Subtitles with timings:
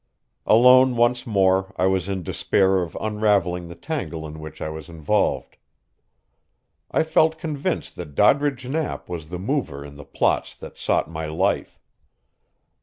[0.47, 4.89] Alone once more I was in despair of unraveling the tangle in which I was
[4.89, 5.57] involved.
[6.89, 11.27] I felt convinced that Doddridge Knapp was the mover in the plots that sought my
[11.27, 11.79] life.